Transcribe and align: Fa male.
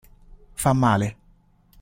Fa 0.63 0.73
male. 0.73 1.09